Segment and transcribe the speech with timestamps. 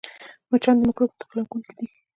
[0.51, 1.87] مچان د مکروب انتقالوونکي دي